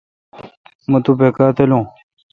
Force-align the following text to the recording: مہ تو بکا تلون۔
مہ 0.89 0.99
تو 1.05 1.11
بکا 1.19 1.47
تلون۔ 1.55 1.83